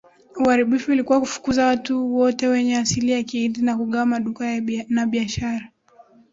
[0.39, 4.45] uharibifu ilikuwa kufukuza watu wote wenye asili ya Kihindi na kugawa maduka
[4.87, 5.67] na biashara